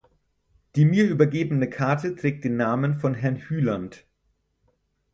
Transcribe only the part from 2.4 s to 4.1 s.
den Namen von Herrn Hyland.